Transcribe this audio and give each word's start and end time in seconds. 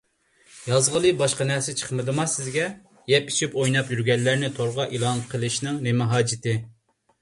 يازغىلى 0.69 1.11
باشقا 1.19 1.47
نەرسە 1.49 1.75
چىقمىدىما 1.81 2.27
سىزگە؟ 2.33 2.65
يەپ-ئىچىپ 3.15 3.61
ئويناپ 3.61 3.95
يۈرگەنلەرنى 3.97 4.53
تورغا 4.61 4.93
ئېلان 4.93 5.27
قىلىشنىڭ 5.37 5.83
نېمە 5.89 6.15
ھاجىتى؟ 6.19 6.61